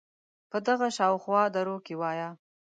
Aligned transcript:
په 0.49 0.57
دغه 0.67 0.87
شااو 0.95 1.17
خوا 1.23 1.41
دروکې 1.55 1.95
وایه 1.99 2.29